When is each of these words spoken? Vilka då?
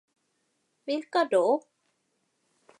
Vilka 0.87 1.25
då? 1.25 1.63